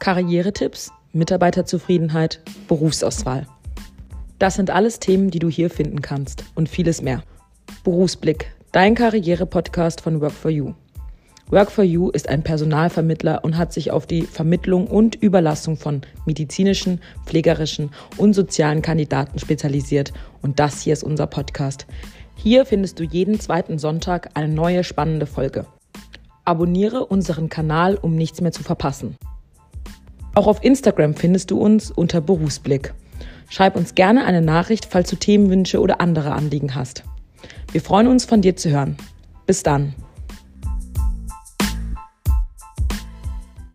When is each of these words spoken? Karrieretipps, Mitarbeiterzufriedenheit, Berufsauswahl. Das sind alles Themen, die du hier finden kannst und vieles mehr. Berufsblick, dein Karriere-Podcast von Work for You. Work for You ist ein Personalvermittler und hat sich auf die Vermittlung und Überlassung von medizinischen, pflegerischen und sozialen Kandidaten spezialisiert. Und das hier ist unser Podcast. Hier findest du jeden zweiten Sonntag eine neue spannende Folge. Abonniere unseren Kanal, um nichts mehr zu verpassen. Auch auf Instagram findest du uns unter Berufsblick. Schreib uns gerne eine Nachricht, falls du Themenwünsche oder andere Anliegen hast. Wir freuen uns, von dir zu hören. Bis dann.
Karrieretipps, 0.00 0.92
Mitarbeiterzufriedenheit, 1.12 2.40
Berufsauswahl. 2.68 3.46
Das 4.38 4.54
sind 4.54 4.70
alles 4.70 4.98
Themen, 4.98 5.30
die 5.30 5.38
du 5.38 5.50
hier 5.50 5.68
finden 5.68 6.00
kannst 6.00 6.42
und 6.54 6.70
vieles 6.70 7.02
mehr. 7.02 7.22
Berufsblick, 7.84 8.50
dein 8.72 8.94
Karriere-Podcast 8.94 10.00
von 10.00 10.22
Work 10.22 10.32
for 10.32 10.50
You. 10.50 10.72
Work 11.50 11.70
for 11.70 11.84
You 11.84 12.08
ist 12.08 12.30
ein 12.30 12.42
Personalvermittler 12.42 13.44
und 13.44 13.58
hat 13.58 13.74
sich 13.74 13.90
auf 13.90 14.06
die 14.06 14.22
Vermittlung 14.22 14.86
und 14.86 15.16
Überlassung 15.16 15.76
von 15.76 16.00
medizinischen, 16.24 17.02
pflegerischen 17.26 17.90
und 18.16 18.32
sozialen 18.32 18.80
Kandidaten 18.80 19.38
spezialisiert. 19.38 20.14
Und 20.40 20.60
das 20.60 20.80
hier 20.80 20.94
ist 20.94 21.04
unser 21.04 21.26
Podcast. 21.26 21.86
Hier 22.36 22.64
findest 22.64 22.98
du 22.98 23.04
jeden 23.04 23.38
zweiten 23.38 23.78
Sonntag 23.78 24.30
eine 24.32 24.48
neue 24.48 24.82
spannende 24.82 25.26
Folge. 25.26 25.66
Abonniere 26.46 27.04
unseren 27.04 27.50
Kanal, 27.50 27.96
um 27.96 28.16
nichts 28.16 28.40
mehr 28.40 28.52
zu 28.52 28.62
verpassen. 28.62 29.18
Auch 30.40 30.46
auf 30.46 30.64
Instagram 30.64 31.14
findest 31.16 31.50
du 31.50 31.58
uns 31.58 31.90
unter 31.90 32.22
Berufsblick. 32.22 32.94
Schreib 33.50 33.76
uns 33.76 33.94
gerne 33.94 34.24
eine 34.24 34.40
Nachricht, 34.40 34.86
falls 34.86 35.10
du 35.10 35.16
Themenwünsche 35.16 35.80
oder 35.80 36.00
andere 36.00 36.32
Anliegen 36.32 36.74
hast. 36.74 37.04
Wir 37.72 37.82
freuen 37.82 38.06
uns, 38.06 38.24
von 38.24 38.40
dir 38.40 38.56
zu 38.56 38.70
hören. 38.70 38.96
Bis 39.44 39.62
dann. 39.62 39.92